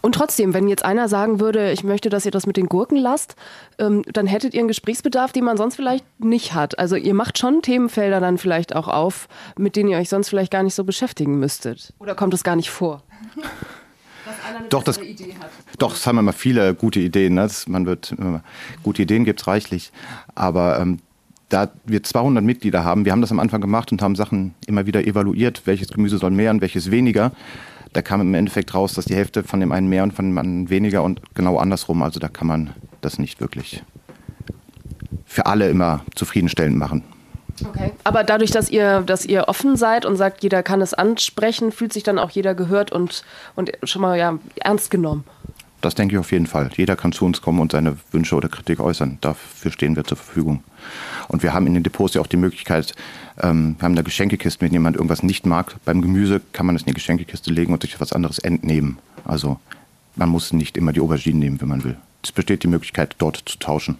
[0.00, 2.96] Und trotzdem, wenn jetzt einer sagen würde, ich möchte, dass ihr das mit den Gurken
[2.96, 3.34] lasst,
[3.78, 6.78] ähm, dann hättet ihr einen Gesprächsbedarf, den man sonst vielleicht nicht hat.
[6.78, 10.52] Also ihr macht schon Themenfelder dann vielleicht auch auf, mit denen ihr euch sonst vielleicht
[10.52, 11.92] gar nicht so beschäftigen müsstet.
[11.98, 13.02] Oder kommt es gar nicht vor?
[14.70, 15.00] doch, das,
[15.78, 17.34] doch, es haben immer viele gute Ideen.
[17.34, 17.42] Ne?
[17.42, 18.14] Das, man wird,
[18.82, 19.92] gute Ideen gibt es reichlich.
[20.34, 21.00] Aber ähm,
[21.48, 24.86] da wir 200 Mitglieder haben, wir haben das am Anfang gemacht und haben Sachen immer
[24.86, 27.32] wieder evaluiert, welches Gemüse soll mehr und welches weniger
[27.96, 30.36] da kam im Endeffekt raus, dass die Hälfte von dem einen mehr und von dem
[30.36, 32.02] anderen weniger und genau andersrum.
[32.02, 33.82] Also da kann man das nicht wirklich
[35.24, 37.04] für alle immer zufriedenstellend machen.
[37.66, 37.92] Okay.
[38.04, 41.92] Aber dadurch, dass ihr, dass ihr offen seid und sagt, jeder kann es ansprechen, fühlt
[41.92, 45.24] sich dann auch jeder gehört und, und schon mal ja, ernst genommen.
[45.80, 46.70] Das denke ich auf jeden Fall.
[46.76, 49.18] Jeder kann zu uns kommen und seine Wünsche oder Kritik äußern.
[49.20, 50.62] Dafür stehen wir zur Verfügung.
[51.28, 52.94] Und wir haben in den Depots ja auch die Möglichkeit,
[53.40, 55.76] ähm, wir haben da Geschenkekisten, wenn jemand irgendwas nicht mag.
[55.84, 58.98] Beim Gemüse kann man es in die Geschenkekiste legen und sich was anderes entnehmen.
[59.24, 59.58] Also
[60.14, 61.96] man muss nicht immer die Auberginen nehmen, wenn man will.
[62.22, 63.98] Es besteht die Möglichkeit, dort zu tauschen.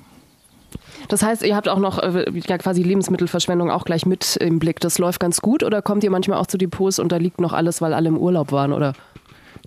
[1.09, 4.81] Das heißt, ihr habt auch noch äh, ja, quasi Lebensmittelverschwendung auch gleich mit im Blick.
[4.81, 7.53] Das läuft ganz gut oder kommt ihr manchmal auch zu Depots und da liegt noch
[7.53, 8.95] alles, weil alle im Urlaub waren oder?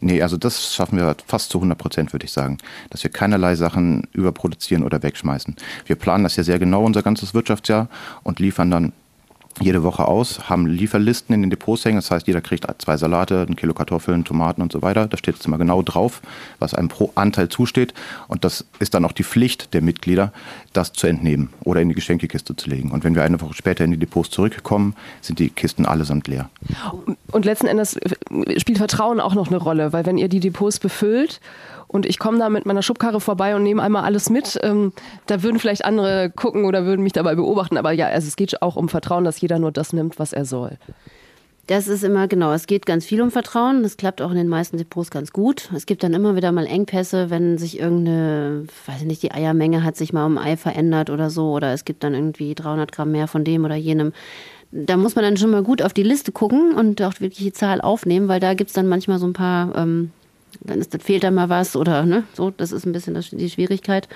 [0.01, 2.57] Nee, also das schaffen wir fast zu 100 Prozent, würde ich sagen.
[2.89, 5.55] Dass wir keinerlei Sachen überproduzieren oder wegschmeißen.
[5.85, 7.89] Wir planen das ja sehr genau, unser ganzes Wirtschaftsjahr,
[8.23, 8.93] und liefern dann
[9.59, 11.97] jede Woche aus, haben Lieferlisten in den Depots hängen.
[11.97, 15.07] Das heißt, jeder kriegt zwei Salate, ein Kilo Kartoffeln, Tomaten und so weiter.
[15.07, 16.21] Da steht jetzt immer genau drauf,
[16.59, 17.93] was einem pro Anteil zusteht.
[18.27, 20.31] Und das ist dann auch die Pflicht der Mitglieder,
[20.73, 22.91] das zu entnehmen oder in die Geschenkekiste zu legen.
[22.91, 26.49] Und wenn wir eine Woche später in die Depots zurückkommen, sind die Kisten allesamt leer.
[27.31, 27.99] Und letzten Endes
[28.57, 31.41] spielt Vertrauen auch noch eine Rolle, weil wenn ihr die Depots befüllt
[31.91, 34.59] und ich komme da mit meiner Schubkarre vorbei und nehme einmal alles mit.
[34.61, 34.93] Ähm,
[35.25, 37.77] da würden vielleicht andere gucken oder würden mich dabei beobachten.
[37.77, 40.45] Aber ja, also es geht auch um Vertrauen, dass jeder nur das nimmt, was er
[40.45, 40.77] soll.
[41.65, 42.53] Das ist immer genau.
[42.53, 43.81] Es geht ganz viel um Vertrauen.
[43.81, 45.71] Das klappt auch in den meisten Depots ganz gut.
[45.75, 49.83] Es gibt dann immer wieder mal Engpässe, wenn sich irgendeine, weiß ich nicht, die Eiermenge
[49.83, 51.51] hat sich mal um Ei verändert oder so.
[51.51, 54.13] Oder es gibt dann irgendwie 300 Gramm mehr von dem oder jenem.
[54.71, 57.53] Da muss man dann schon mal gut auf die Liste gucken und auch wirklich die
[57.53, 60.11] Zahl aufnehmen, weil da gibt es dann manchmal so ein paar ähm,
[60.61, 63.49] dann ist, fehlt da mal was oder ne, so, das ist ein bisschen das, die
[63.49, 64.07] Schwierigkeit.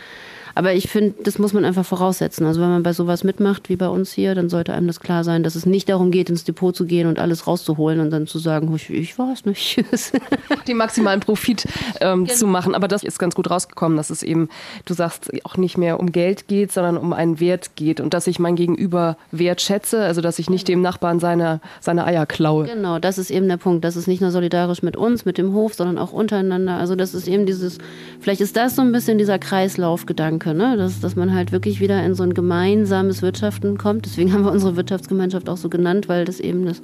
[0.56, 2.46] Aber ich finde, das muss man einfach voraussetzen.
[2.46, 5.24] Also wenn man bei sowas mitmacht, wie bei uns hier, dann sollte einem das klar
[5.24, 8.28] sein, dass es nicht darum geht, ins Depot zu gehen und alles rauszuholen und dann
[8.28, 9.84] zu sagen, ich, ich war es nicht.
[10.68, 11.66] Den maximalen Profit
[12.02, 12.36] ähm, genau.
[12.36, 12.76] zu machen.
[12.76, 14.50] Aber das ist ganz gut rausgekommen, dass es eben,
[14.86, 18.28] du sagst, auch nicht mehr um Geld geht, sondern um einen Wert geht und dass
[18.28, 22.66] ich mein Gegenüber wertschätze, also dass ich nicht dem Nachbarn seine, seine Eier klaue.
[22.66, 23.84] Genau, das ist eben der Punkt.
[23.84, 26.78] Das ist nicht nur solidarisch mit uns, mit dem Hof, sondern auch untereinander.
[26.78, 27.80] Also das ist eben dieses,
[28.20, 30.78] vielleicht ist das so ein bisschen dieser Kreislaufgedanke Gedanke, ne?
[30.78, 34.06] dass, dass man halt wirklich wieder in so ein gemeinsames Wirtschaften kommt.
[34.06, 36.82] Deswegen haben wir unsere Wirtschaftsgemeinschaft auch so genannt, weil das eben das,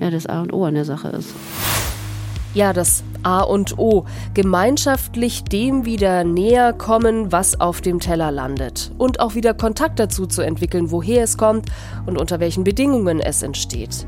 [0.00, 1.34] ja, das A und O an der Sache ist.
[2.54, 4.04] Ja, das A und O.
[4.32, 8.92] Gemeinschaftlich dem wieder näher kommen, was auf dem Teller landet.
[8.96, 11.66] Und auch wieder Kontakt dazu zu entwickeln, woher es kommt
[12.06, 14.06] und unter welchen Bedingungen es entsteht.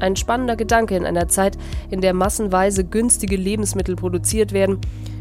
[0.00, 1.56] Ein spannender Gedanke in einer Zeit,
[1.88, 4.78] in der massenweise günstige Lebensmittel produziert werden,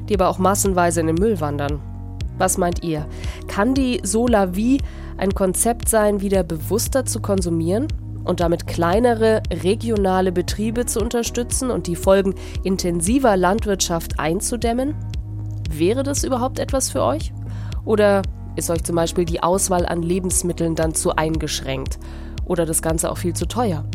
[0.09, 1.79] die aber auch massenweise in den Müll wandern.
[2.37, 3.07] Was meint ihr?
[3.47, 4.81] Kann die Solavie
[5.17, 7.87] ein Konzept sein, wieder bewusster zu konsumieren
[8.23, 14.95] und damit kleinere regionale Betriebe zu unterstützen und die Folgen intensiver Landwirtschaft einzudämmen?
[15.69, 17.33] Wäre das überhaupt etwas für euch?
[17.85, 18.21] Oder
[18.55, 21.99] ist euch zum Beispiel die Auswahl an Lebensmitteln dann zu eingeschränkt
[22.45, 23.85] oder das Ganze auch viel zu teuer?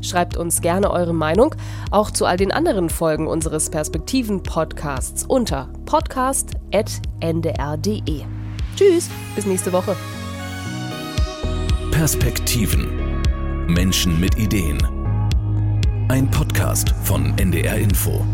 [0.00, 1.54] Schreibt uns gerne eure Meinung,
[1.90, 8.22] auch zu all den anderen Folgen unseres Perspektiven-Podcasts unter podcast.ndr.de.
[8.76, 9.96] Tschüss, bis nächste Woche.
[11.90, 12.86] Perspektiven.
[13.66, 14.78] Menschen mit Ideen.
[16.08, 18.24] Ein Podcast von NDR Info.